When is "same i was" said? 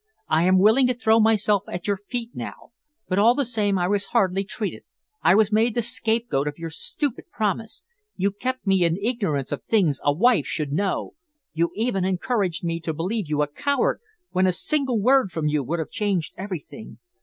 3.45-4.05